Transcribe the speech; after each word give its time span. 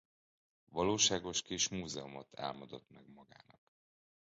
Valóságos 0.69 1.41
kis 1.41 1.67
múzeumot 1.69 2.39
álmodott 2.39 2.89
meg 2.89 3.09
magának. 3.13 3.61